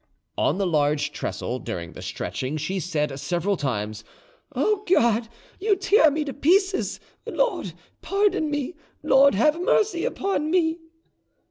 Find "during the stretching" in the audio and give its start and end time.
1.59-2.57